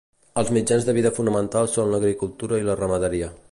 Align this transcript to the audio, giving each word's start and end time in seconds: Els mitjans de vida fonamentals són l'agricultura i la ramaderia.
Els 0.41 0.47
mitjans 0.55 0.87
de 0.87 0.95
vida 0.99 1.11
fonamentals 1.17 1.77
són 1.79 1.93
l'agricultura 1.97 2.61
i 2.63 2.69
la 2.71 2.81
ramaderia. 2.83 3.33